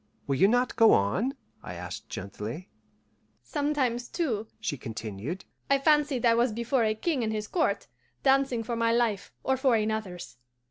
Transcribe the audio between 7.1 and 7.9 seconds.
and his court,